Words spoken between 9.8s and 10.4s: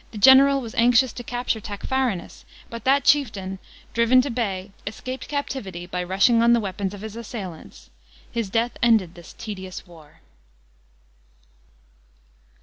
war.